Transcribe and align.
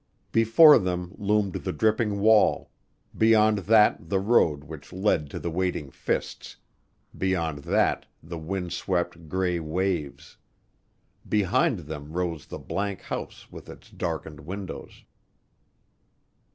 Before 0.31 0.79
them 0.79 1.13
loomed 1.19 1.53
the 1.61 1.71
dripping 1.71 2.21
wall, 2.21 2.71
beyond 3.15 3.59
that 3.69 4.09
the 4.09 4.19
road 4.19 4.63
which 4.63 4.91
led 4.91 5.29
to 5.29 5.37
the 5.37 5.51
waiting 5.51 5.91
fists, 5.91 6.55
beyond 7.15 7.59
that 7.65 8.07
the 8.23 8.39
wind 8.39 8.73
swept, 8.73 9.29
gray 9.29 9.59
waves; 9.59 10.37
behind 11.29 11.81
them 11.81 12.13
rose 12.13 12.47
the 12.47 12.57
blank 12.57 13.01
house 13.01 13.51
with 13.51 13.69
its 13.69 13.91
darkened 13.91 14.39
windows. 14.39 15.03